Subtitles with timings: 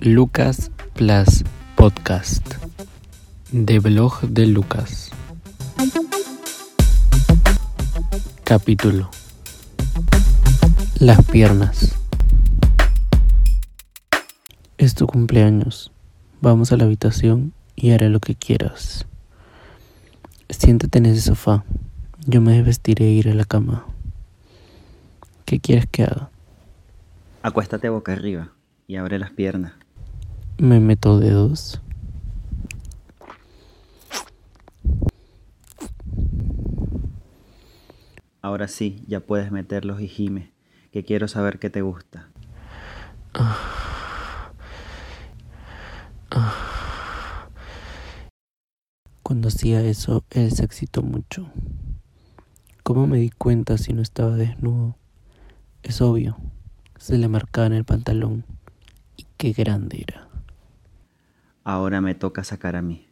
[0.00, 1.42] Lucas Plus
[1.74, 2.46] Podcast
[3.50, 5.10] de blog de Lucas.
[8.44, 9.10] Capítulo
[11.00, 11.96] Las piernas.
[14.76, 15.92] Es tu cumpleaños.
[16.42, 19.06] Vamos a la habitación y haré lo que quieras.
[20.50, 21.64] Siéntate en ese sofá.
[22.26, 23.86] Yo me vestiré e ir a la cama.
[25.46, 26.30] ¿Qué quieres que haga?
[27.42, 28.52] Acuéstate boca arriba
[28.86, 29.72] y abre las piernas.
[30.58, 31.82] Me meto dedos.
[38.40, 40.52] Ahora sí, ya puedes meterlos y gime,
[40.92, 42.30] que quiero saber qué te gusta.
[49.22, 51.50] Cuando hacía eso, él se excitó mucho.
[52.82, 54.96] ¿Cómo me di cuenta si no estaba desnudo?
[55.82, 56.38] Es obvio,
[56.96, 58.46] se le marcaba en el pantalón.
[59.18, 60.25] Y qué grande era.
[61.68, 63.05] Ahora me toca sacar a mí.